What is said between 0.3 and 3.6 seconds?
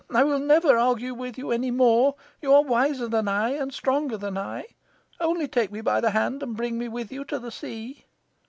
never argue with you any more. You are wiser than I